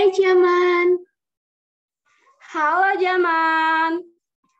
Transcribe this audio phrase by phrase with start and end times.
[0.00, 0.96] Hai Jaman.
[2.56, 4.00] Halo Jaman.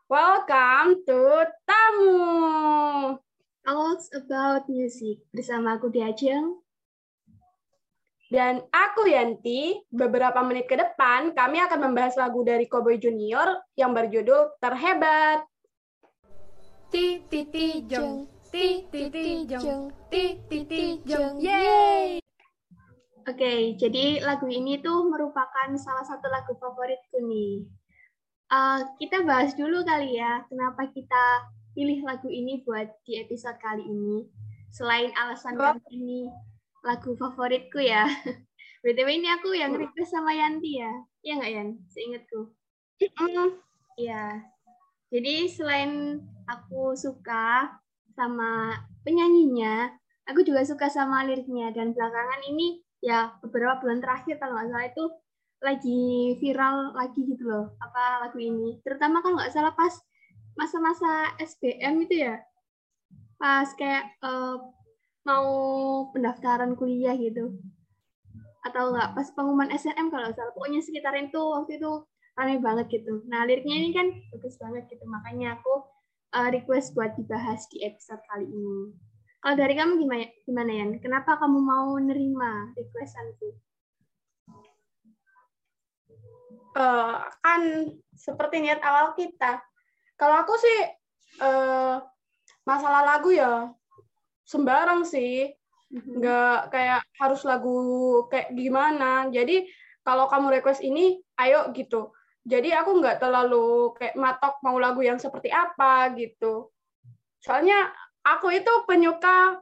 [0.05, 3.17] Welcome to Tamu.
[3.65, 6.61] Talks about music bersama aku Diajeng.
[8.29, 13.97] Dan aku Yanti, beberapa menit ke depan kami akan membahas lagu dari Cowboy Junior yang
[13.97, 15.41] berjudul Terhebat.
[16.93, 22.20] Ti ti ti jong, ti ti ti jong, ti ti ti jong, yeay!
[23.29, 27.69] Oke, jadi lagu ini tuh merupakan salah satu lagu favoritku nih.
[28.51, 33.85] Uh, kita bahas dulu kali ya, kenapa kita pilih lagu ini buat di episode kali
[33.85, 34.25] ini.
[34.73, 35.77] Selain alasan oh.
[35.93, 36.33] ini
[36.81, 38.09] lagu favoritku ya.
[38.83, 40.93] BTW ini aku yang request sama Yanti ya.
[41.21, 41.69] Iya nggak Yan?
[41.93, 42.41] Seingatku.
[44.01, 44.49] Iya.
[45.13, 47.77] Jadi selain aku suka
[48.17, 49.93] sama penyanyinya,
[50.25, 51.77] aku juga suka sama liriknya.
[51.77, 55.05] Dan belakangan ini ya beberapa bulan terakhir kalau nggak salah itu
[55.61, 56.01] lagi
[56.41, 58.81] viral lagi gitu loh apa lagu ini.
[58.81, 59.93] Terutama kalau nggak salah pas
[60.57, 62.41] masa-masa SBM itu ya
[63.41, 64.61] pas kayak uh,
[65.25, 65.49] mau
[66.13, 67.57] pendaftaran kuliah gitu.
[68.65, 70.53] Atau enggak pas pengumuman SNM kalau salah.
[70.57, 72.05] Pokoknya sekitar itu waktu itu
[72.37, 73.25] ramai banget gitu.
[73.29, 75.05] Nah liriknya ini kan bagus banget gitu.
[75.09, 75.89] Makanya aku
[76.37, 79.10] uh, request buat dibahas di episode kali ini
[79.41, 80.91] kalau dari kamu gimana gimana Yan?
[81.01, 83.57] Kenapa kamu mau nerima requestanku?
[86.71, 89.65] Uh, kan seperti niat awal kita.
[90.21, 90.79] Kalau aku sih
[91.41, 92.05] uh,
[92.69, 93.73] masalah lagu ya
[94.45, 95.57] sembarang sih.
[95.91, 96.23] Mm-hmm.
[96.23, 97.79] nggak kayak harus lagu
[98.31, 99.27] kayak gimana.
[99.33, 99.67] Jadi
[100.07, 102.15] kalau kamu request ini ayo gitu.
[102.47, 106.71] Jadi aku nggak terlalu kayak matok mau lagu yang seperti apa gitu.
[107.43, 107.91] Soalnya
[108.25, 109.61] aku itu penyuka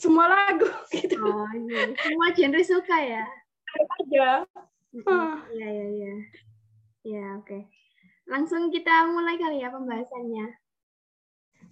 [0.00, 1.20] semua lagu gitu.
[1.20, 1.92] Oh, iya.
[2.00, 3.24] semua genre suka ya?
[3.76, 4.46] Aja
[5.52, 6.14] iya iya iya.
[7.04, 7.68] Ya oke.
[8.26, 10.46] Langsung kita mulai kali ya pembahasannya.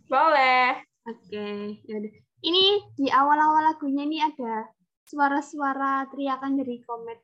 [0.07, 0.85] Boleh.
[1.05, 1.97] Oke, ya
[2.45, 2.64] Ini
[2.97, 4.69] di awal-awal lagunya ini ada
[5.05, 7.20] suara-suara teriakan dari Komet.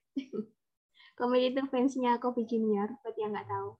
[1.17, 3.77] Komet itu fansnya Kobe Junior, buat yang nggak tahu.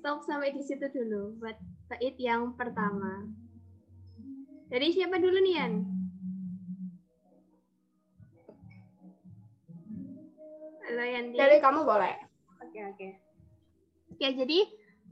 [0.00, 1.54] Stop sampai di situ dulu buat
[1.86, 3.30] bait yang pertama.
[4.66, 5.72] Dari siapa dulu nih, Yan?
[10.82, 11.36] Halo, Yanti.
[11.38, 12.14] Dari kamu boleh.
[12.58, 13.08] Oke, oke.
[14.18, 14.58] Oke, jadi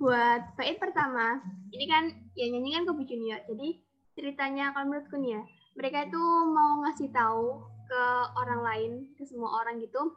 [0.02, 3.42] buat bait pertama, ini kan ya nyanyi kan Kobe Junior.
[3.50, 3.82] Jadi
[4.14, 5.42] ceritanya kalau menurutku nih ya,
[5.74, 8.02] mereka itu mau ngasih tahu ke
[8.38, 10.14] orang lain, ke semua orang gitu,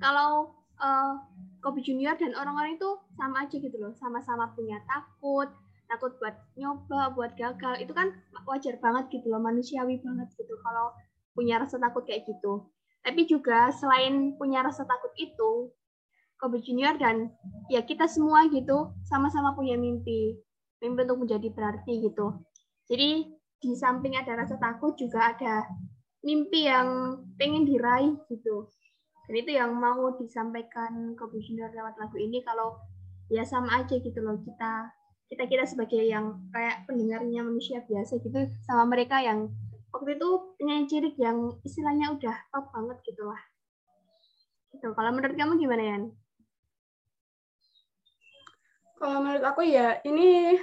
[0.00, 1.20] kalau uh,
[1.60, 2.90] Kobe Junior dan orang-orang itu
[3.20, 5.52] sama aja gitu loh, sama-sama punya takut,
[5.90, 7.84] takut buat nyoba, buat gagal.
[7.84, 8.16] Itu kan
[8.48, 10.96] wajar banget gitu loh, manusiawi banget gitu kalau
[11.36, 12.70] punya rasa takut kayak gitu.
[13.04, 15.72] Tapi juga selain punya rasa takut itu,
[16.40, 17.28] Kobe Junior dan
[17.68, 20.40] ya kita semua gitu sama-sama punya mimpi,
[20.80, 22.40] mimpi untuk menjadi berarti gitu.
[22.88, 23.28] Jadi
[23.60, 25.68] di samping ada rasa takut juga ada
[26.24, 28.68] mimpi yang pengen diraih gitu
[29.30, 32.76] dan itu yang mau disampaikan komisioner lewat lagu ini kalau
[33.30, 34.90] ya sama aja gitu loh kita
[35.30, 39.48] kita kita sebagai yang kayak pendengarnya manusia biasa gitu sama mereka yang
[39.94, 40.28] waktu itu
[40.58, 43.40] penyanyi cilik yang istilahnya udah top banget gitu lah
[44.74, 46.04] gitu kalau menurut kamu gimana Yan?
[49.00, 50.60] Kalau menurut aku ya ini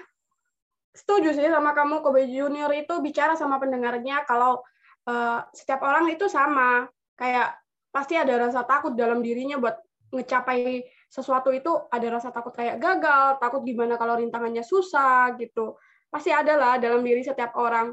[0.97, 4.65] setuju sih sama kamu Kobe Junior itu bicara sama pendengarnya kalau
[5.05, 7.53] uh, setiap orang itu sama kayak
[7.93, 9.77] pasti ada rasa takut dalam dirinya buat
[10.13, 15.77] ngecapai sesuatu itu ada rasa takut kayak gagal, takut gimana kalau rintangannya susah gitu.
[16.07, 17.91] pasti ada lah dalam diri setiap orang.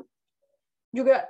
[0.94, 1.26] Juga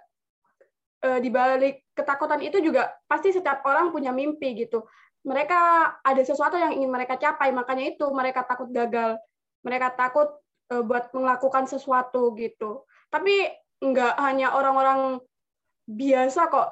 [1.00, 4.84] uh, di balik ketakutan itu juga pasti setiap orang punya mimpi gitu.
[5.24, 5.60] Mereka
[6.04, 9.16] ada sesuatu yang ingin mereka capai, makanya itu mereka takut gagal.
[9.64, 10.28] Mereka takut
[10.72, 12.86] uh, buat melakukan sesuatu gitu.
[13.10, 13.50] Tapi
[13.82, 15.20] nggak hanya orang-orang
[15.84, 16.70] biasa kok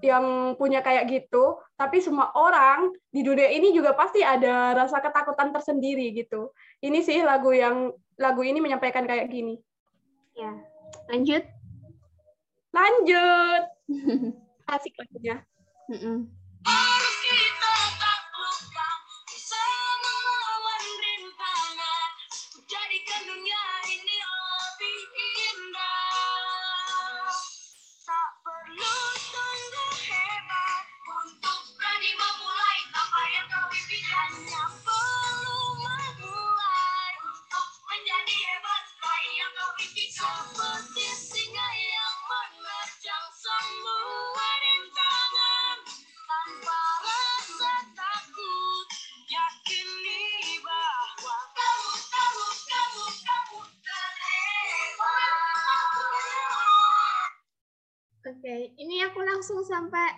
[0.00, 5.52] yang punya kayak gitu, tapi semua orang di dunia ini juga pasti ada rasa ketakutan
[5.52, 6.54] tersendiri gitu.
[6.80, 9.60] Ini sih lagu yang lagu ini menyampaikan kayak gini.
[10.32, 10.56] Ya,
[11.12, 11.44] lanjut.
[12.72, 13.62] Lanjut.
[14.72, 15.44] Asik lagunya.
[15.92, 16.16] Mm -mm.
[59.82, 60.14] Sampai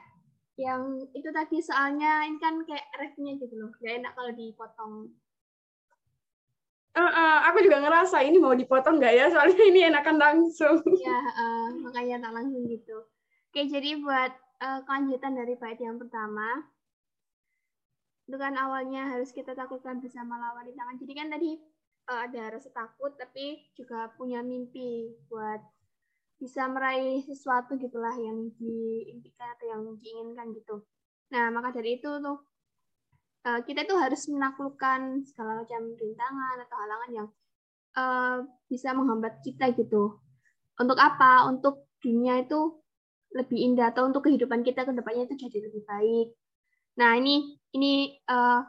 [0.61, 4.93] yang itu tadi soalnya ini kan kayak refnya gitu loh, gak enak kalau dipotong.
[6.95, 10.79] Uh, uh, aku juga ngerasa ini mau dipotong nggak ya, soalnya ini enakan langsung.
[11.03, 13.03] Ya, uh, makanya tak langsung gitu.
[13.51, 14.31] Oke, jadi buat
[14.63, 16.63] uh, kelanjutan dari bait yang pertama,
[18.31, 21.03] itu kan awalnya harus kita takutkan bersama lawan di tangan.
[21.03, 21.51] Jadi kan tadi
[22.15, 25.59] uh, ada rasa takut, tapi juga punya mimpi buat
[26.39, 30.85] bisa meraih sesuatu gitulah yang diimpikan yang diinginkan gitu.
[31.33, 32.39] Nah, maka dari itu tuh
[33.49, 37.29] uh, kita tuh harus menaklukkan segala macam rintangan atau halangan yang
[37.97, 38.37] uh,
[38.69, 40.21] bisa menghambat kita gitu.
[40.77, 41.49] Untuk apa?
[41.49, 42.79] Untuk dunia itu
[43.35, 46.29] lebih indah atau untuk kehidupan kita ke depannya itu jadi lebih baik.
[47.01, 48.63] Nah, ini ini uh,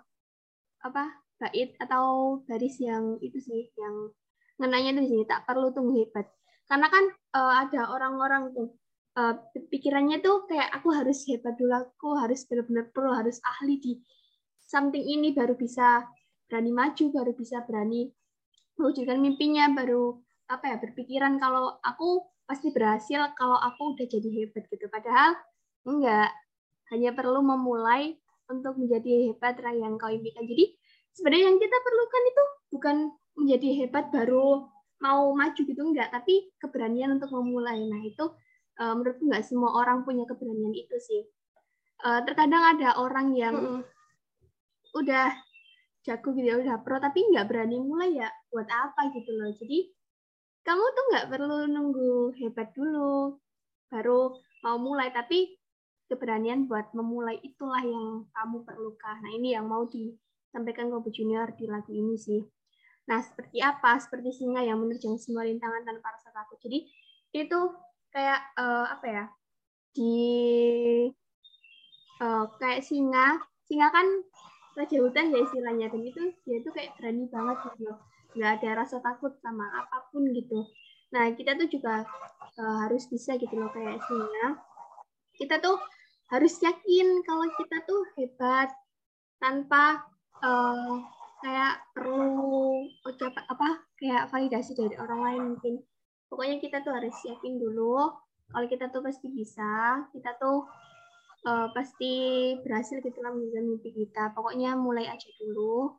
[0.82, 1.26] apa?
[1.36, 4.12] bait atau baris yang itu sih yang
[4.56, 6.32] ngenanya tuh di sini tak perlu tunggu hebat
[6.66, 7.04] karena kan
[7.36, 8.72] uh, ada orang-orang tuh
[9.18, 9.34] uh,
[9.72, 13.94] pikirannya tuh kayak aku harus hebat dulu aku harus benar-benar pro harus ahli di
[14.62, 16.04] something ini baru bisa
[16.46, 18.12] berani maju baru bisa berani
[18.76, 24.70] mewujudkan mimpinya baru apa ya berpikiran kalau aku pasti berhasil kalau aku udah jadi hebat
[24.70, 24.86] gitu.
[24.90, 25.34] Padahal
[25.86, 26.30] enggak
[26.94, 28.14] hanya perlu memulai
[28.46, 30.46] untuk menjadi hebat yang kau impikan.
[30.46, 30.78] Jadi
[31.18, 32.96] sebenarnya yang kita perlukan itu bukan
[33.36, 34.70] menjadi hebat baru
[35.02, 36.14] mau maju gitu enggak.
[36.14, 37.82] Tapi keberanian untuk memulai.
[37.90, 38.30] Nah itu
[38.80, 41.22] uh, menurutku enggak semua orang punya keberanian itu sih
[42.04, 43.82] uh, terkadang ada orang yang mm -hmm.
[45.00, 45.30] udah
[46.06, 49.90] jago gitu ya udah pro tapi nggak berani mulai ya buat apa gitu loh jadi
[50.66, 53.42] kamu tuh nggak perlu nunggu hebat dulu
[53.90, 55.58] baru mau mulai tapi
[56.06, 61.66] keberanian buat memulai itulah yang kamu perlukan nah ini yang mau disampaikan ke Junior di
[61.66, 62.42] lagu ini sih
[63.06, 64.02] Nah, seperti apa?
[64.02, 66.58] Seperti singa yang menerjang semua rintangan tanpa rasa takut.
[66.58, 66.90] Jadi,
[67.38, 67.60] itu
[68.16, 69.26] kayak uh, apa ya?
[69.92, 70.16] Di
[72.24, 74.08] uh, kayak singa, singa kan
[74.76, 77.92] raja hutan ya istilahnya dan itu dia itu kayak berani banget gitu.
[78.40, 80.64] Nggak ada rasa takut sama apa pun gitu.
[81.12, 82.08] Nah kita tuh juga
[82.56, 84.64] uh, harus bisa gitu loh kayak singa.
[85.36, 85.76] Kita tuh
[86.32, 88.72] harus yakin kalau kita tuh hebat
[89.38, 90.08] tanpa
[90.42, 91.04] uh,
[91.44, 95.76] kayak perlu ucap apa kayak validasi dari orang lain mungkin
[96.30, 98.12] pokoknya kita tuh harus yakin dulu.
[98.46, 100.70] Kalau kita tuh pasti bisa kita tuh
[101.50, 102.14] uh, pasti
[102.62, 104.34] berhasil gitu lah menjaga mimpi kita.
[104.38, 105.96] Pokoknya mulai aja dulu.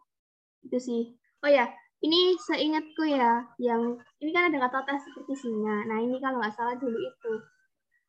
[0.63, 1.15] Itu sih.
[1.43, 1.71] Oh ya
[2.05, 5.87] ini seingatku ya yang ini kan ada kata-kata seperti singa.
[5.89, 7.35] Nah ini kalau nggak salah dulu itu.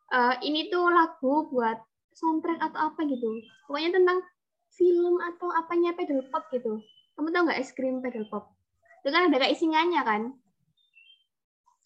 [0.07, 1.81] Uh, ini tuh lagu buat
[2.15, 3.29] soundtrack atau apa gitu.
[3.67, 4.23] Pokoknya tentang
[4.77, 6.79] film atau apanya pedal pop gitu.
[7.17, 8.53] Kamu tau nggak es krim pedal pop?
[9.01, 10.37] Itu kan ada kayak singanya kan?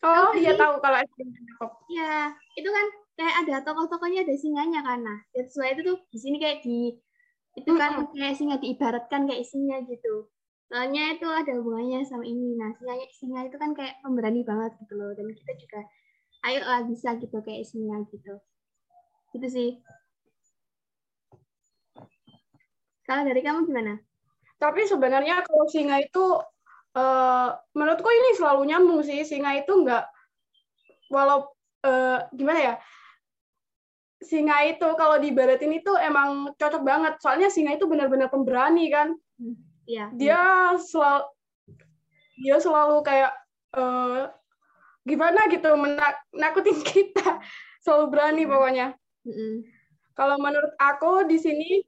[0.01, 1.29] Oh iya tahu kalau es krim
[1.61, 1.85] pop.
[1.85, 5.05] Iya, itu kan kayak ada tokoh-tokohnya ada singanya kan.
[5.05, 6.97] Nah, sesuai itu tuh di sini kayak di
[7.53, 8.15] itu kan mm -hmm.
[8.17, 10.25] kayak singa diibaratkan kayak singa gitu.
[10.71, 12.57] Soalnya itu ada hubungannya sama ini.
[12.57, 15.13] Nah, singa, singa itu kan kayak pemberani banget gitu loh.
[15.13, 15.79] Dan kita juga
[16.49, 18.33] ayo lah bisa gitu kayak singa gitu.
[19.37, 19.69] Gitu sih.
[23.05, 24.01] Kalau dari kamu gimana?
[24.57, 26.25] Tapi sebenarnya kalau singa itu
[26.95, 29.21] uh, menurutku ini selalu nyambung sih.
[29.23, 30.07] Singa itu enggak
[31.11, 31.51] walau
[31.83, 32.73] uh, gimana ya?
[34.21, 37.13] Singa itu kalau di barat ini tuh emang cocok banget.
[37.19, 39.17] Soalnya singa itu benar-benar pemberani kan.
[39.89, 40.13] Iya.
[40.13, 40.41] Dia
[40.77, 41.25] selalu
[42.41, 43.31] dia selalu kayak
[43.77, 44.31] uh,
[45.05, 47.41] gimana gitu menakutin kita
[47.81, 48.87] selalu berani pokoknya
[50.13, 51.81] kalau menurut aku di sini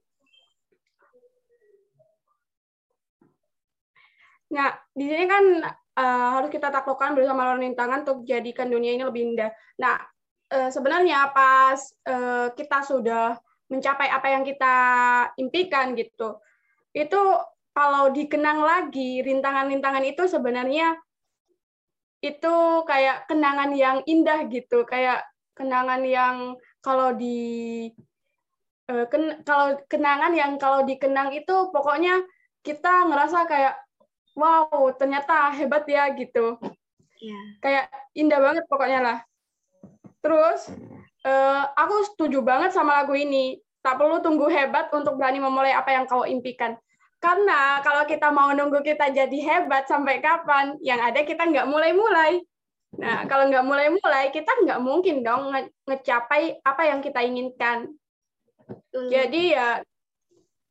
[4.54, 5.44] Nah, di sini kan
[5.98, 9.50] uh, harus kita taklukkan bersama rintangan untuk jadikan dunia ini lebih indah.
[9.82, 9.98] Nah,
[10.54, 13.34] uh, sebenarnya pas uh, kita sudah
[13.66, 14.76] mencapai apa yang kita
[15.40, 16.38] impikan gitu,
[16.94, 17.20] itu
[17.74, 20.94] kalau dikenang lagi rintangan-rintangan itu sebenarnya
[22.22, 22.54] itu
[22.86, 25.26] kayak kenangan yang indah gitu, kayak
[25.58, 27.90] kenangan yang kalau di
[28.86, 32.20] ken, kalau kenangan yang kalau dikenang itu pokoknya
[32.60, 33.74] kita ngerasa kayak
[34.34, 36.58] wow ternyata hebat ya gitu.
[37.24, 37.46] Yeah.
[37.64, 39.18] kayak indah banget pokoknya lah.
[40.20, 40.68] Terus
[41.24, 43.62] uh, aku setuju banget sama lagu ini.
[43.84, 46.76] Tak perlu tunggu hebat untuk berani memulai apa yang kau impikan.
[47.20, 52.40] Karena kalau kita mau nunggu kita jadi hebat sampai kapan yang ada kita nggak mulai-mulai.
[53.00, 57.92] Nah kalau nggak mulai-mulai kita nggak mungkin dong nge ngecapai apa yang kita inginkan.
[58.92, 59.84] Jadi ya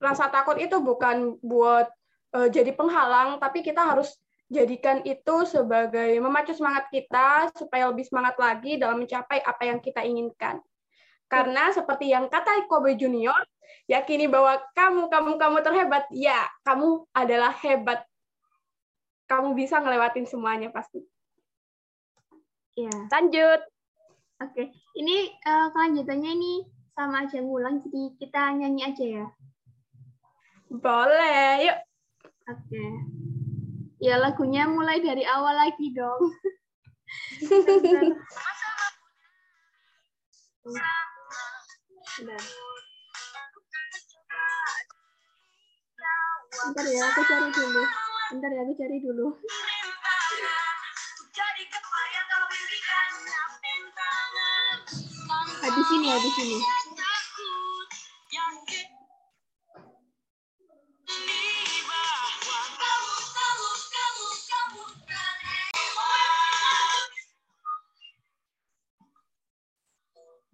[0.02, 1.90] rasa takut itu bukan buat
[2.34, 4.14] uh, jadi penghalang, tapi kita harus
[4.52, 10.06] jadikan itu sebagai memacu semangat kita supaya lebih semangat lagi dalam mencapai apa yang kita
[10.06, 10.62] inginkan.
[11.26, 13.38] Karena seperti yang kata Kobe Junior,
[13.90, 16.06] yakini bahwa kamu, kamu, kamu terhebat.
[16.14, 18.06] Ya, kamu adalah hebat.
[19.26, 21.02] Kamu bisa ngelewatin semuanya pasti.
[22.78, 22.94] Ya.
[23.10, 23.66] Lanjut.
[24.42, 26.54] Oke, ini uh, kelanjutannya ini
[26.94, 29.26] sama aja ngulang, jadi kita nyanyi aja ya.
[30.70, 31.78] Boleh, yuk.
[32.44, 32.84] Oke.
[34.04, 36.20] Ya lagunya mulai dari awal lagi dong.
[46.54, 47.84] Bentar ya, aku cari dulu.
[48.36, 49.28] Bentar ya, aku cari dulu.
[55.64, 56.20] Ah, di sini ya,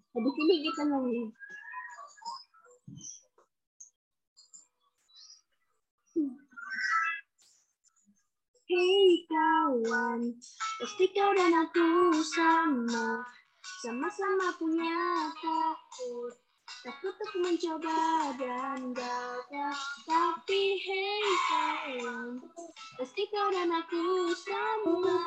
[0.09, 1.21] Di sini kita nyanyi.
[8.69, 10.21] Hei kawan,
[10.81, 13.21] pasti kau dan aku sama,
[13.81, 16.33] sama-sama punya takut.
[16.85, 19.77] Takut aku mencoba dan gagal,
[20.09, 22.41] tapi hei kawan,
[22.97, 25.17] pasti kau dan aku sama,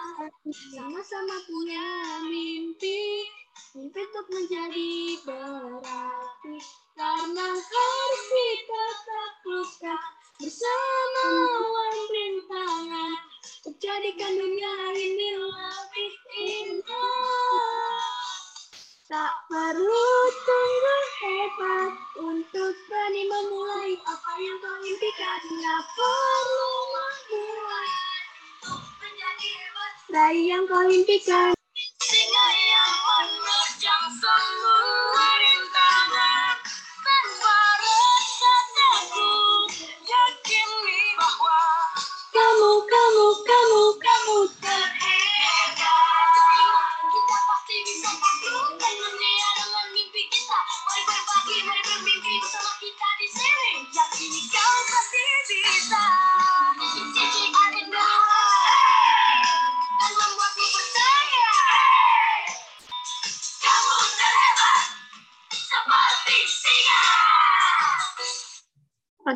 [0.75, 1.87] sama-sama punya
[2.27, 3.42] mimpi.
[3.73, 4.93] Mimpi untuk menjadi
[5.25, 6.61] berarti
[6.93, 10.03] karena harus kita taklukkan
[10.37, 13.17] bersama lawan rintangan
[13.81, 17.97] jadikan dunia ini lebih indah.
[19.09, 20.09] Tak perlu
[20.45, 25.41] tunggu hebat untuk berani memulai apa yang kau impikan.
[25.49, 27.57] Tak perlu untuk
[29.01, 29.93] menjadi hebat.
[30.13, 31.57] Raih yang kau impikan.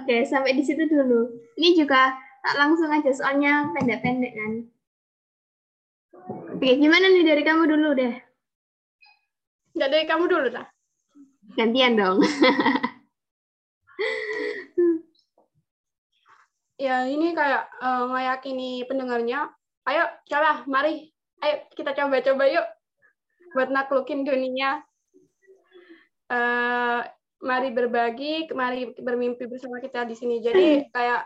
[0.07, 1.51] Oke, sampai di situ dulu.
[1.59, 4.63] Ini juga tak langsung aja, soalnya pendek-pendek kan.
[6.55, 8.15] Oke, gimana nih dari kamu dulu deh?
[9.75, 10.63] Enggak dari kamu dulu, lah.
[11.59, 12.23] Gantian dong.
[16.87, 19.51] ya, ini kayak uh, ngeyakini pendengarnya.
[19.91, 21.11] Ayo, coba, mari.
[21.43, 22.63] Ayo, kita coba-coba yuk.
[23.59, 24.87] Buat naklukin dunia.
[26.31, 27.03] Uh,
[27.43, 30.40] mari berbagi, mari bermimpi bersama kita di sini.
[30.40, 31.23] Jadi kayak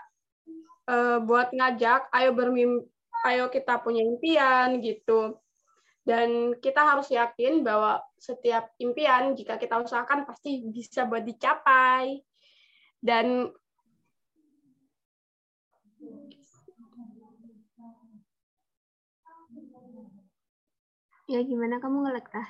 [0.91, 2.87] uh, buat ngajak, ayo bermimpi,
[3.27, 5.39] ayo kita punya impian gitu.
[6.01, 12.25] Dan kita harus yakin bahwa setiap impian jika kita usahakan pasti bisa buat dicapai.
[13.01, 13.53] Dan
[21.31, 22.49] ya gimana kamu ngelek tah?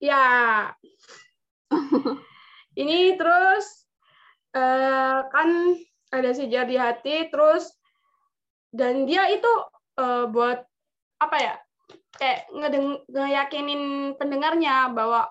[0.00, 0.24] Ya.
[2.80, 3.86] Ini terus
[4.56, 5.76] uh, kan
[6.10, 7.68] ada sejar di hati, terus
[8.72, 9.52] dan dia itu
[10.00, 10.64] uh, buat
[11.20, 11.54] apa ya
[12.16, 13.82] kayak ngedeng ngeyakinin
[14.16, 15.28] pendengarnya bahwa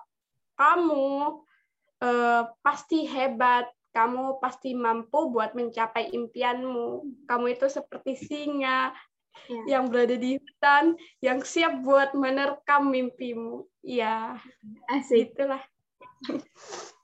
[0.54, 1.40] kamu
[2.04, 8.94] uh, pasti hebat kamu pasti mampu buat mencapai impianmu kamu itu seperti singa
[9.48, 9.78] ya.
[9.78, 13.64] yang berada di hutan yang siap buat menerkam mimpimu.
[13.80, 14.36] Ya
[14.92, 15.32] asik.
[15.32, 15.62] Itulah.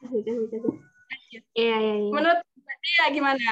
[0.05, 0.75] Asik asik asik.
[1.57, 2.11] Iya iya ya.
[2.13, 2.41] menurut
[2.83, 3.49] dia gimana?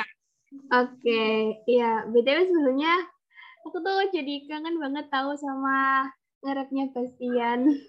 [0.73, 1.25] Oke
[1.65, 2.05] iya.
[2.09, 2.93] Btw sebelumnya
[3.65, 6.09] aku tuh jadi kangen banget tahu sama
[6.45, 7.61] ngerapnya Bastian.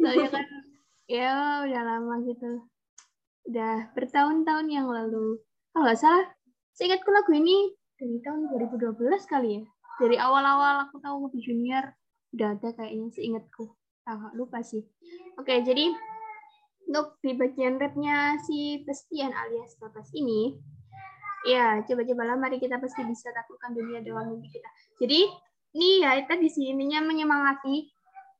[0.00, 0.44] Soalnya kan
[1.04, 1.32] ya
[1.68, 2.64] udah lama gitu.
[3.44, 5.36] Udah bertahun-tahun yang lalu.
[5.70, 6.24] Kalau nggak salah
[6.74, 8.98] seingatku lagu ini dari tahun 2012
[9.30, 9.62] kali ya?
[10.02, 11.94] Dari awal-awal aku tahu Mobi Junior
[12.34, 13.70] udah ada kayaknya seingatku.
[14.04, 14.82] Ah, lupa sih.
[15.38, 15.94] Oke jadi
[16.84, 20.52] untuk di bagian rapnya si Bastian alias Bapas ini
[21.48, 24.70] ya coba-cobalah mari kita pasti bisa taklukkan dunia dengan mimpi kita.
[25.00, 25.20] Jadi
[25.78, 27.88] ini ya tadi sih intinya menyemangati.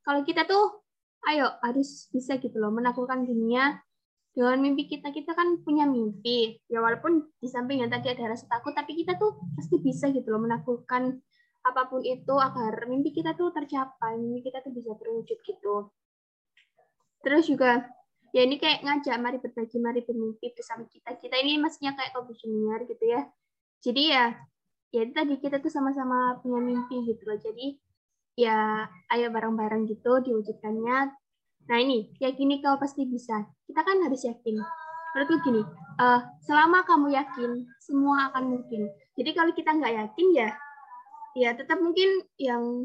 [0.05, 0.85] Kalau kita tuh
[1.31, 3.81] ayo harus bisa gitu loh menaklukkan dunia
[4.35, 6.59] dengan mimpi kita kita kan punya mimpi.
[6.67, 10.27] Ya walaupun di samping yang tadi ada rasa takut tapi kita tuh pasti bisa gitu
[10.35, 11.23] loh menaklukkan
[11.65, 15.89] apa pun itu agar mimpi kita tuh tercapai mimpi kita tuh bisa terwujud gitu.
[17.25, 17.89] Terus juga
[18.35, 21.15] ya ini kayak ngajak mari berbagi mari bermimpi bersama kita.
[21.17, 23.23] Kita ini maksudnya kayak komisioner gitu ya.
[23.81, 24.35] Jadi ya
[24.91, 27.39] ya tadi kita tuh sama-sama punya mimpi gitu loh.
[27.39, 27.79] Jadi
[28.35, 28.83] ya
[29.15, 31.24] ayo bareng-bareng gitu diwujudkannya
[31.65, 34.61] nah ini yakini kau pasti bisa kita kan harus yakin
[35.15, 35.63] menurutku gini
[36.03, 40.51] uh, selama kamu yakin semua akan mungkin jadi kalau kita nggak yakin ya
[41.35, 42.85] ya tetap mungkin yang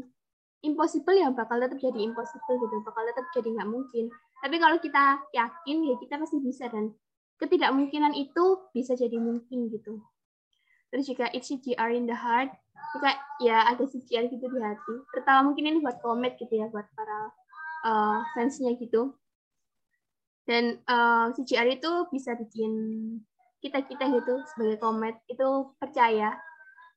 [0.64, 4.08] impossible ya bakal tetap jadi impossible gitu bakal tetap jadi nggak mungkin
[4.40, 6.96] tapi kalau kita yakin ya kita pasti bisa dan
[7.40, 10.00] ketidakmungkinan itu bisa jadi mungkin gitu.
[10.92, 12.52] Terus juga it's CGR in the heart,
[12.96, 14.94] juga ya ada CGR gitu di hati.
[15.16, 17.32] Terutama mungkin ini buat komet gitu ya buat para
[17.84, 19.14] uh, fansnya gitu.
[20.48, 22.72] Dan uh, eh, CGR itu bisa bikin
[23.62, 25.14] kita-kita gitu sebagai komet.
[25.30, 26.34] Itu percaya.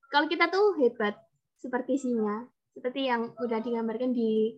[0.10, 1.18] Kalau kita tuh hebat
[1.62, 4.58] seperti singa, seperti yang udah digambarkan di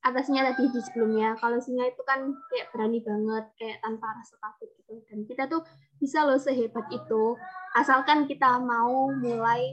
[0.00, 1.36] atasnya tadi di sebelumnya.
[1.36, 4.92] Kalau singa itu kan kayak berani banget kayak tanpa rasa takut gitu.
[5.12, 5.60] Dan kita tuh
[6.00, 7.36] bisa loh sehebat itu.
[7.76, 9.68] Asalkan kita mau mulai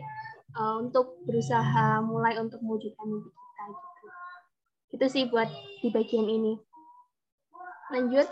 [0.60, 3.46] uh, untuk berusaha mulai untuk mewujudkan gitu
[4.93, 5.50] itu sih buat
[5.84, 6.54] di bagian ini
[7.91, 8.28] lanjut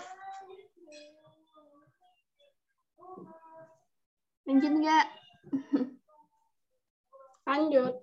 [4.45, 5.05] lanjut nggak
[7.49, 7.93] lanjut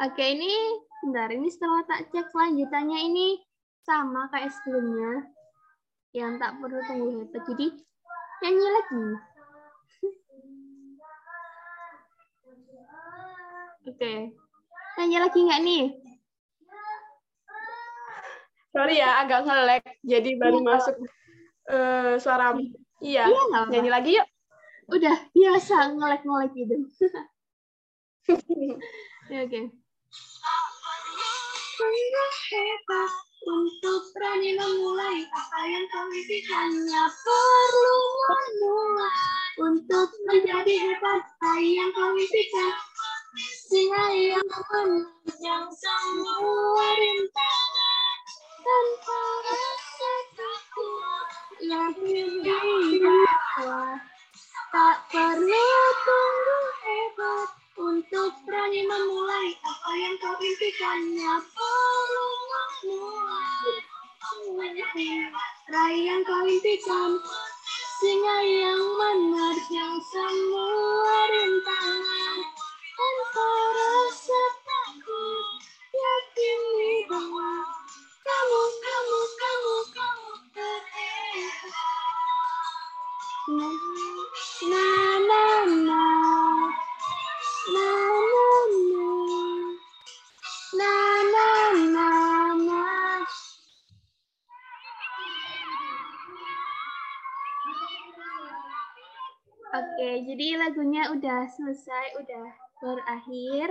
[0.00, 0.54] oke ini
[1.02, 3.42] Bentar, ini setelah tak cek selanjutannya ini
[3.82, 5.26] sama kayak sebelumnya.
[6.14, 7.42] Yang tak perlu tunggu hebat.
[7.42, 7.74] Jadi,
[8.38, 9.02] nyanyi lagi.
[13.90, 14.30] Oke.
[14.94, 15.90] Nyanyi lagi nggak nih?
[18.72, 19.84] Sorry ya, agak ngelek.
[20.00, 20.96] Jadi baru iya, masuk
[21.68, 22.56] uh, suara.
[23.02, 24.28] Iya, iya nyanyi lagi yuk.
[24.88, 26.76] Udah, biasa ngelek-ngelek gitu.
[29.32, 29.48] ya, Oke.
[29.48, 29.64] Okay
[32.52, 33.12] hebat
[33.48, 42.12] untuk berani memulai apa yang kau impikannya perlu memulai untuk menjadi hebat apa yang kau
[42.12, 42.74] impikan
[43.66, 46.88] singa yang memanjang semua
[101.12, 102.46] udah selesai, udah
[102.80, 103.68] berakhir.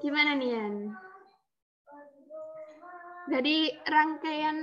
[0.00, 0.74] Gimana nih, Yan?
[3.28, 4.56] Dari rangkaian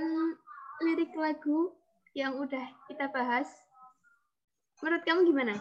[0.82, 1.70] lirik lagu
[2.18, 3.46] yang udah kita bahas,
[4.82, 5.54] menurut kamu gimana?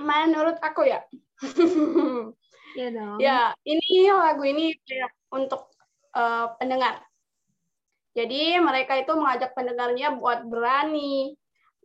[0.00, 1.04] menurut aku ya.
[2.78, 3.18] ya dong.
[3.20, 4.72] Ya, ini lagu ini
[5.34, 5.68] untuk
[6.16, 7.04] uh, pendengar.
[8.16, 11.38] Jadi mereka itu mengajak pendengarnya buat berani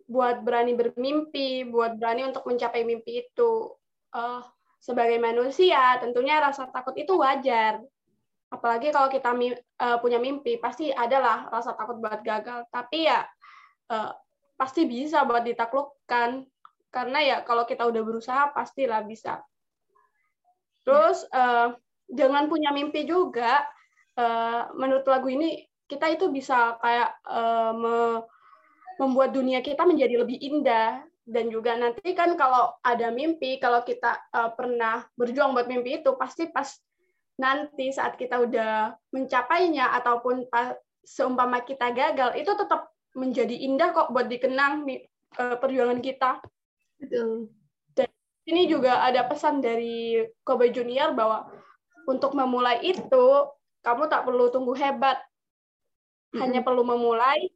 [0.06, 3.74] buat berani bermimpi, buat berani untuk mencapai mimpi itu.
[4.16, 4.42] Uh,
[4.80, 7.82] sebagai manusia, tentunya rasa takut itu wajar.
[8.54, 12.70] Apalagi kalau kita uh, punya mimpi, pasti adalah rasa takut buat gagal.
[12.70, 13.26] Tapi ya
[13.90, 14.14] uh,
[14.54, 16.46] pasti bisa buat ditaklukkan.
[16.94, 19.42] Karena ya kalau kita udah berusaha, pastilah bisa.
[20.86, 21.74] Terus uh,
[22.14, 23.66] jangan punya mimpi juga.
[24.16, 28.24] Uh, menurut lagu ini kita itu bisa kayak uh,
[29.00, 34.22] membuat dunia kita menjadi lebih indah dan juga nanti kan kalau ada mimpi kalau kita
[34.30, 36.70] uh, pernah berjuang buat mimpi itu pasti pas
[37.36, 44.12] nanti saat kita udah mencapainya ataupun pas, seumpama kita gagal itu tetap menjadi indah kok
[44.14, 44.86] buat dikenang
[45.40, 46.40] uh, perjuangan kita.
[47.02, 47.50] Betul.
[47.92, 48.10] Dan
[48.46, 51.50] ini juga ada pesan dari Kobe Junior bahwa
[52.06, 53.26] untuk memulai itu
[53.82, 55.22] kamu tak perlu tunggu hebat,
[56.38, 57.55] hanya perlu memulai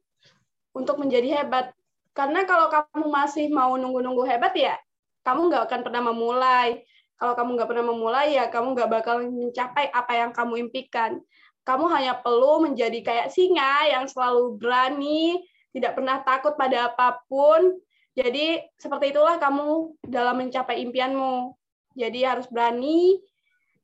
[0.74, 1.72] untuk menjadi hebat.
[2.14, 4.74] Karena kalau kamu masih mau nunggu-nunggu hebat ya,
[5.22, 6.82] kamu nggak akan pernah memulai.
[7.20, 11.20] Kalau kamu nggak pernah memulai ya, kamu nggak bakal mencapai apa yang kamu impikan.
[11.68, 15.44] Kamu hanya perlu menjadi kayak singa yang selalu berani,
[15.76, 17.76] tidak pernah takut pada apa pun.
[18.16, 21.54] Jadi seperti itulah kamu dalam mencapai impianmu.
[21.94, 23.20] Jadi harus berani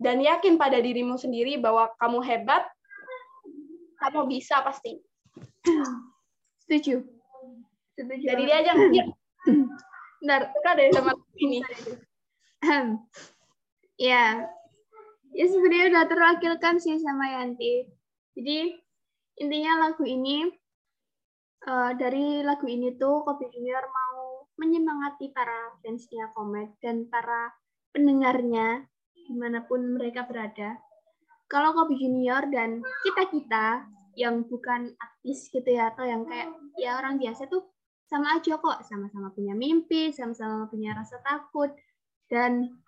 [0.01, 2.65] dan yakin pada dirimu sendiri bahwa kamu hebat,
[4.01, 5.01] kamu bisa pasti.
[6.67, 7.07] Setuju.
[7.95, 8.25] Setuju.
[8.27, 9.07] Jadi dia aja ya.
[10.21, 11.63] Benar, suka deh sama ini.
[14.11, 14.51] ya.
[15.37, 17.87] Ya sebenarnya udah terwakilkan sih sama Yanti.
[18.35, 18.75] Jadi
[19.39, 20.51] intinya lagu ini
[21.71, 27.53] uh, dari lagu ini tuh Kopi Junior mau menyemangati para fansnya Komet dan para
[27.93, 30.81] pendengarnya di mana pun mereka berada.
[31.47, 36.49] Kalau Kopi Junior dan kita-kita yang bukan artis gitu ya atau yang kayak
[36.81, 37.69] ya orang biasa tuh
[38.09, 41.71] sama aja kok sama-sama punya mimpi sama-sama punya rasa takut.
[42.27, 42.81] Dan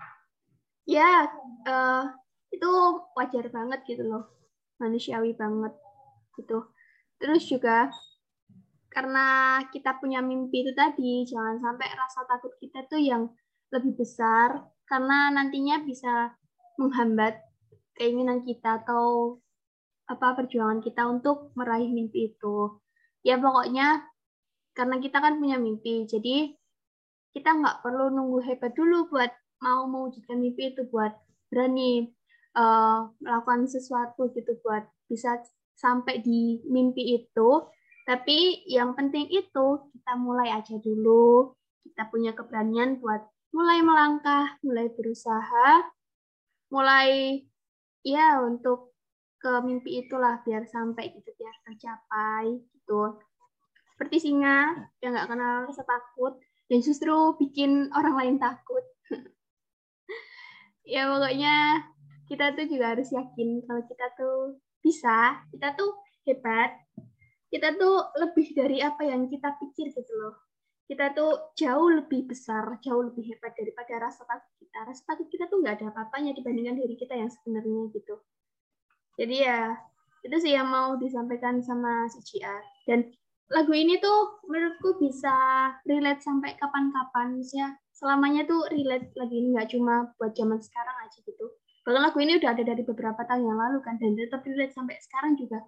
[0.89, 1.29] ya
[1.69, 2.05] uh,
[2.49, 2.71] itu
[3.13, 4.25] wajar banget gitu loh
[4.81, 5.77] manusiawi banget
[6.41, 6.65] gitu.
[7.21, 7.93] Terus juga
[8.89, 13.29] karena kita punya mimpi itu tadi jangan sampai rasa takut kita tuh yang
[13.69, 16.33] lebih besar karena nantinya bisa
[16.81, 17.37] menghambat
[18.01, 19.37] keinginan kita atau
[20.09, 22.81] apa perjuangan kita untuk meraih mimpi itu.
[23.21, 24.09] Ya pokoknya
[24.73, 26.57] karena kita kan punya mimpi, jadi
[27.37, 29.29] kita nggak perlu nunggu hebat dulu buat
[29.61, 31.13] mau mewujudkan mimpi itu, buat
[31.53, 32.09] berani
[32.57, 35.45] uh, melakukan sesuatu gitu, buat bisa
[35.77, 37.69] sampai di mimpi itu.
[38.09, 41.53] Tapi yang penting itu kita mulai aja dulu,
[41.85, 43.21] kita punya keberanian buat
[43.53, 45.93] mulai melangkah, mulai berusaha,
[46.73, 47.43] mulai
[48.05, 48.97] ya untuk
[49.39, 53.23] ke mimpi itulah biar sampai gitu biar tercapai gitu.
[53.95, 58.85] Seperti singa yang nggak kenal rasa takut dan justru bikin orang lain takut.
[60.89, 61.85] Ya pokoknya
[62.33, 66.73] kita tuh juga harus yakin kalau kita tuh bisa kita tuh hebat
[67.53, 70.49] kita tuh lebih dari apa yang kita pikir gitu loh.
[70.89, 74.79] Kita tuh jauh lebih besar jauh lebih hebat daripada rasa takut kita.
[74.89, 78.17] Rasa takut kita tuh nggak ada apa-apanya dibandingkan diri kita yang sebenarnya gitu
[79.19, 79.61] jadi ya
[80.23, 82.63] itu sih yang mau disampaikan sama si CR.
[82.87, 83.11] Dan
[83.51, 85.35] lagu ini tuh menurutku bisa
[85.87, 87.75] relate sampai kapan-kapan ya.
[87.95, 91.51] Selamanya tuh relate lagi ini nggak cuma buat zaman sekarang aja gitu.
[91.83, 94.95] Bahkan lagu ini udah ada dari beberapa tahun yang lalu kan dan tetap relate sampai
[95.03, 95.59] sekarang juga.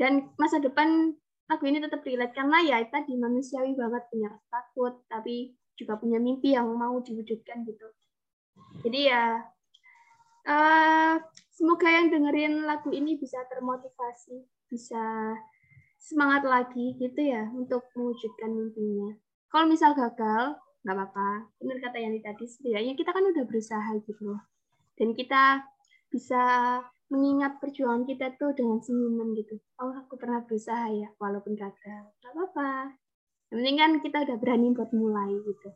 [0.00, 1.12] Dan masa depan
[1.50, 6.16] lagu ini tetap relate karena ya tadi manusiawi banget punya rasa takut tapi juga punya
[6.22, 7.88] mimpi yang mau diwujudkan gitu.
[8.86, 9.44] Jadi ya
[10.46, 11.14] uh,
[11.60, 15.36] semoga yang dengerin lagu ini bisa termotivasi, bisa
[16.00, 19.12] semangat lagi gitu ya untuk mewujudkan mimpinya.
[19.52, 21.52] Kalau misal gagal, nggak apa-apa.
[21.60, 24.40] Benar kata yang tadi, setidaknya kita kan udah berusaha gitu loh.
[24.96, 25.60] Dan kita
[26.08, 26.42] bisa
[27.12, 29.60] mengingat perjuangan kita tuh dengan senyuman gitu.
[29.76, 32.08] Oh, aku pernah berusaha ya, walaupun gagal.
[32.24, 32.96] Nggak apa-apa.
[33.52, 35.68] Yang penting kan kita udah berani buat mulai gitu.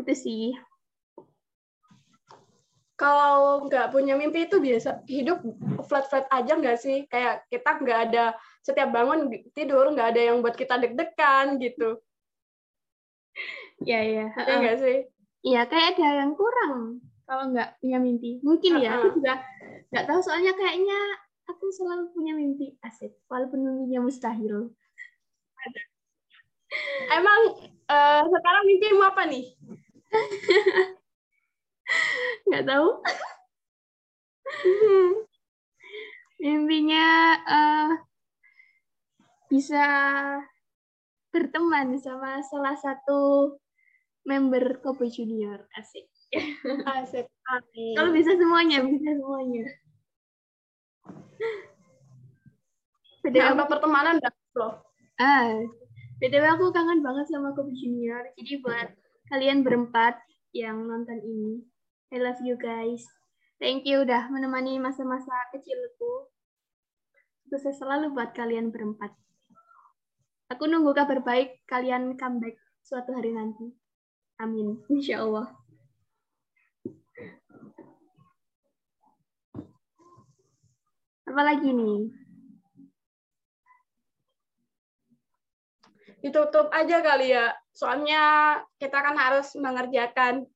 [0.00, 0.56] Itu sih
[2.94, 5.42] kalau nggak punya mimpi itu biasa hidup
[5.90, 7.06] flat-flat aja nggak sih?
[7.10, 8.24] Kayak kita nggak ada
[8.62, 11.98] setiap bangun tidur nggak ada yang buat kita deg-degan gitu.
[13.82, 14.26] Iya iya.
[14.30, 14.96] Iya nggak sih?
[15.44, 18.38] Iya kayak ada yang kurang kalau nggak punya mimpi.
[18.46, 19.02] Mungkin ya.
[19.02, 19.42] Aku juga
[19.90, 20.98] nggak tahu soalnya kayaknya
[21.50, 24.70] aku selalu punya mimpi asik walaupun mimpinya mustahil.
[27.10, 27.40] Emang
[27.90, 29.44] uh, sekarang mimpimu apa nih?
[32.48, 32.88] nggak tahu
[36.44, 37.06] mimpinya
[37.48, 37.90] uh,
[39.48, 39.84] bisa
[41.32, 43.54] berteman sama salah satu
[44.28, 45.68] member Kobe Junior.
[45.76, 46.08] Asik.
[46.84, 47.26] Asik.
[47.50, 47.94] Amin.
[47.98, 49.66] Kalau bisa semuanya, bisa semuanya.
[53.24, 54.84] BTW Nah, apa pertemanan dah loh.
[55.16, 55.64] ah,
[56.20, 58.30] BTW aku kangen banget sama Kobe Junior.
[58.36, 58.88] Jadi buat
[59.32, 60.20] kalian berempat
[60.52, 61.64] yang nonton ini,
[62.14, 63.10] I love you guys.
[63.58, 66.30] Thank you udah menemani masa-masa kecilku.
[67.50, 69.10] Sukses selalu buat kalian berempat.
[70.46, 72.54] Aku nunggu kabar baik kalian comeback
[72.86, 73.66] suatu hari nanti.
[74.38, 74.78] Amin.
[74.86, 75.58] Insya Allah.
[81.26, 82.14] Apa lagi nih?
[86.22, 87.50] Ditutup aja kali ya.
[87.74, 88.22] Soalnya
[88.78, 90.46] kita kan harus mengerjakan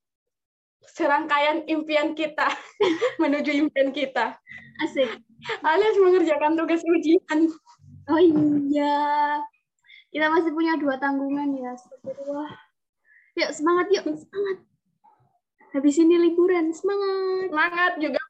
[0.94, 2.48] serangkaian impian kita
[3.22, 4.38] menuju impian kita.
[4.84, 5.10] Asik.
[5.62, 7.50] Alias mengerjakan tugas ujian.
[8.08, 9.38] Oh iya.
[10.08, 11.76] Kita masih punya dua tanggungan ya.
[11.76, 12.52] Astagfirullah.
[13.36, 14.04] Yuk semangat yuk.
[14.16, 14.58] Semangat.
[15.76, 16.72] Habis ini liburan.
[16.72, 17.52] Semangat.
[17.52, 18.20] Semangat juga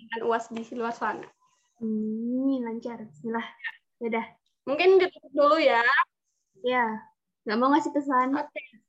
[0.00, 1.26] dengan uas di luar sana.
[1.82, 3.04] Hmm, lancar.
[3.04, 3.46] Bismillah.
[4.00, 4.26] Yaudah.
[4.64, 5.84] Mungkin ditutup dulu ya.
[6.64, 7.04] Ya.
[7.44, 8.34] Nggak mau ngasih pesan.
[8.34, 8.85] Oke.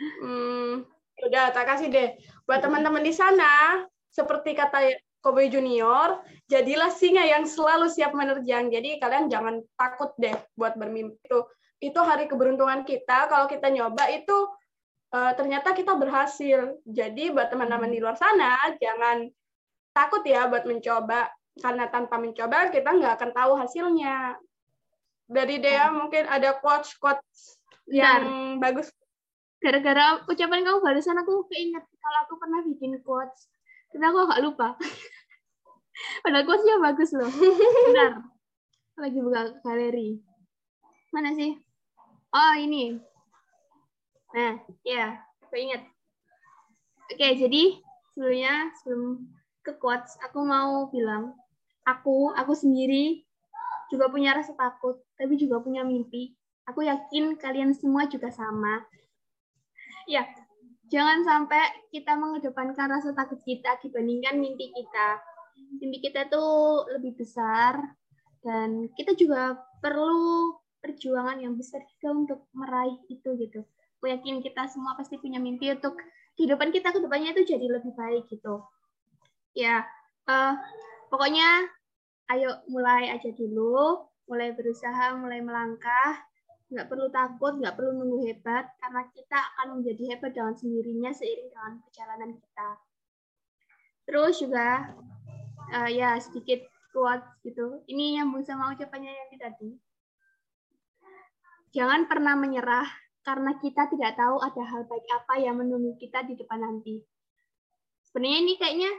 [0.00, 0.88] Hmm,
[1.20, 2.16] udah, tak kasih deh.
[2.48, 8.72] Buat teman-teman di sana, seperti kata Kobe Junior, jadilah singa yang selalu siap menerjang.
[8.72, 11.20] Jadi kalian jangan takut deh buat bermimpi.
[11.28, 11.44] Itu,
[11.84, 13.28] itu hari keberuntungan kita.
[13.28, 14.48] Kalau kita nyoba itu
[15.12, 16.80] eh, ternyata kita berhasil.
[16.88, 19.28] Jadi buat teman-teman di luar sana, jangan
[19.92, 21.28] takut ya buat mencoba.
[21.60, 24.40] Karena tanpa mencoba, kita nggak akan tahu hasilnya.
[25.28, 28.88] Dari Dea mungkin ada quotes-quotes yang bagus
[29.60, 33.52] Gara-gara ucapan kamu barusan aku keinget kalau aku pernah bikin quotes.
[33.92, 34.68] Tapi aku agak lupa.
[36.24, 37.28] Padahal quotesnya bagus loh.
[37.28, 38.24] Bentar.
[38.96, 40.20] Lagi buka galeri.
[41.12, 41.60] Mana sih?
[42.32, 42.96] Oh, ini.
[44.30, 45.82] Nah, ya, aku ingat.
[47.10, 47.82] Oke, jadi
[48.14, 49.26] sebelumnya, sebelum
[49.66, 51.34] ke quotes, aku mau bilang,
[51.82, 53.26] aku, aku sendiri
[53.90, 56.38] juga punya rasa takut, tapi juga punya mimpi.
[56.70, 58.86] Aku yakin kalian semua juga sama.
[60.08, 60.24] Ya,
[60.88, 61.60] jangan sampai
[61.92, 65.20] kita mengedepankan rasa takut kita dibandingkan mimpi kita.
[65.80, 67.76] Mimpi kita tuh lebih besar
[68.40, 73.60] dan kita juga perlu perjuangan yang besar juga untuk meraih itu gitu.
[74.00, 76.00] Aku yakin kita semua pasti punya mimpi untuk
[76.40, 78.64] kehidupan kita ke depannya itu jadi lebih baik gitu.
[79.52, 79.84] Ya,
[80.24, 80.54] eh,
[81.12, 81.68] pokoknya
[82.32, 86.29] ayo mulai aja dulu, mulai berusaha, mulai melangkah,
[86.70, 91.50] nggak perlu takut, nggak perlu nunggu hebat, karena kita akan menjadi hebat dengan sendirinya seiring
[91.50, 92.68] dengan perjalanan kita.
[94.06, 94.68] Terus juga,
[95.74, 96.62] uh, ya sedikit
[96.94, 97.82] quotes gitu.
[97.90, 99.70] Ini nyambung sama ucapannya yang tadi.
[101.74, 102.86] Jangan pernah menyerah,
[103.26, 107.02] karena kita tidak tahu ada hal baik apa yang menunggu kita di depan nanti.
[108.06, 108.90] Sebenarnya ini kayaknya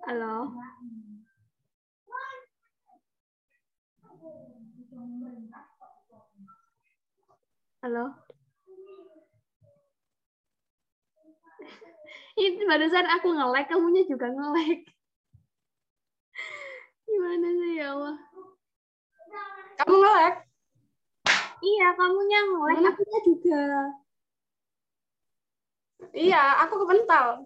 [0.00, 0.48] Halo.
[7.84, 8.04] Halo.
[12.40, 14.80] Ini barusan aku nge-lag, kamunya juga nge-lag.
[17.08, 18.16] Gimana sih ya Allah?
[19.84, 20.34] Kamu nge-lag?
[21.60, 23.64] Iya, kamunya nge-lag, akunya juga.
[26.16, 27.44] Iya, aku kepental.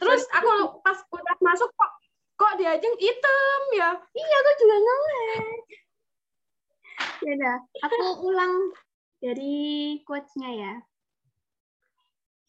[0.00, 0.50] Terus aku
[0.84, 1.92] pas udah masuk kok
[2.34, 3.90] kok di Ajeng hitam ya?
[3.94, 5.64] Iya, aku juga nge-lag.
[7.24, 7.96] Ya udah, aku
[8.26, 8.54] ulang
[9.22, 9.56] dari
[10.04, 10.74] quotes-nya ya.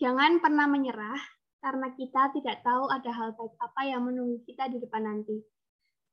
[0.02, 1.22] Jangan pernah menyerah
[1.64, 5.40] karena kita tidak tahu ada hal baik apa yang menunggu kita di depan nanti.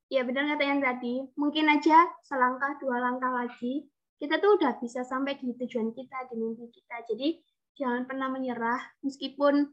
[0.07, 3.89] Ya benar kata yang tadi, mungkin aja selangkah dua langkah lagi
[4.23, 7.03] kita tuh udah bisa sampai di tujuan kita, di mimpi kita.
[7.11, 7.43] Jadi
[7.75, 9.67] jangan pernah menyerah meskipun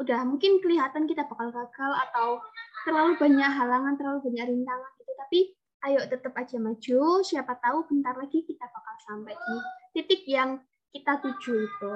[0.00, 2.40] udah mungkin kelihatan kita bakal gagal atau
[2.88, 5.12] terlalu banyak halangan, terlalu banyak rintangan gitu.
[5.12, 5.40] Tapi
[5.84, 9.56] ayo tetap aja maju, siapa tahu bentar lagi kita bakal sampai di
[9.92, 10.56] titik yang
[10.96, 11.94] kita tuju itu.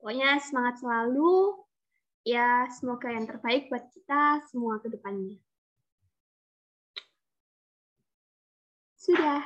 [0.00, 1.64] Pokoknya semangat selalu,
[2.24, 5.40] ya semoga yang terbaik buat kita semua ke depannya.
[9.00, 9.40] Sudah.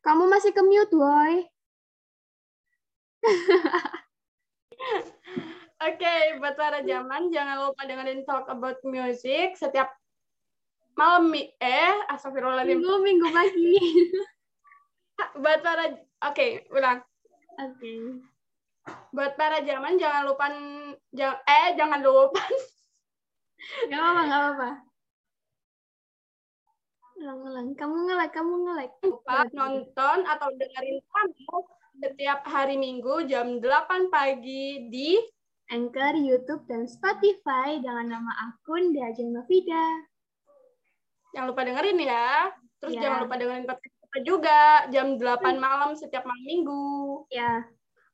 [0.00, 1.55] Kamu masih ke mute, boy.
[5.76, 9.92] Oke, buat para zaman jangan lupa dengerin Talk About Music setiap
[10.96, 12.80] malam mi- eh astagfirullahaladzim.
[12.80, 13.76] Minggu, minggu pagi.
[15.44, 15.84] Buat para
[16.28, 17.00] oke, ulang.
[17.60, 17.92] Oke.
[19.10, 20.46] buat para zaman jangan lupa
[21.10, 22.38] jangan eh jangan lupa
[23.90, 24.70] Gak apa-apa, gak apa-apa.
[27.16, 27.68] Ulang-ulang.
[27.74, 28.92] Kamu ngelek, kamu ngelek.
[29.02, 31.42] lupa nonton atau dengerin kami
[31.96, 35.16] setiap hari Minggu jam 8 pagi di
[35.72, 40.06] Anchor, YouTube, dan Spotify dengan nama akun Diajeng Novida.
[41.34, 42.52] Jangan lupa dengerin ya.
[42.78, 43.02] Terus Ya.
[43.08, 44.60] jangan lupa dengerin podcast kita juga
[44.92, 46.86] jam 8 malam setiap malam minggu.
[47.32, 47.64] Ya,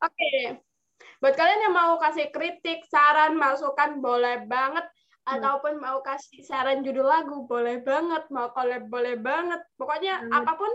[0.02, 0.58] Oke.
[1.18, 4.86] Buat kalian yang mau kasih kritik, saran, masukan boleh banget
[5.22, 9.62] ataupun mau kasih saran judul lagu boleh banget, mau collab boleh banget.
[9.78, 10.38] Pokoknya Banget.
[10.42, 10.72] apa pun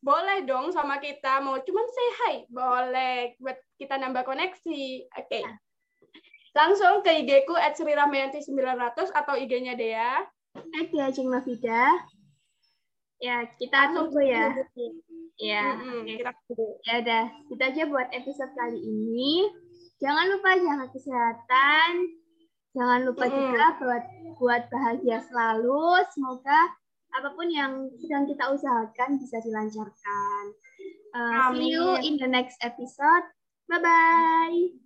[0.00, 1.40] boleh dong sama kita.
[1.40, 4.84] Mau cuman say hi, boleh buat kita nambah koneksi.
[5.20, 5.40] Oke.
[5.42, 5.52] Ya.
[6.56, 10.24] Langsung ke IG ku @sriramayanti900 atau IG-nya Dea.
[10.56, 11.92] eh Diajeng Novida.
[13.20, 14.56] Ya, kita tunggu ya.
[15.36, 16.04] Ya, oke.
[16.08, 16.80] kita tunggu.
[16.84, 19.52] Ya udah, itu aja buat episode kali ini.
[20.00, 21.92] Jangan lupa jaga kesehatan.
[22.76, 23.36] Jangan lupa Mm-mm.
[23.36, 24.04] juga buat
[24.36, 26.04] buat bahagia selalu.
[26.12, 26.60] Semoga
[27.16, 30.42] apa pun yang sedang kita usahakan bisa dilancarkan.
[31.16, 33.24] Uh, see you in the next episode.
[33.66, 34.85] Bye bye.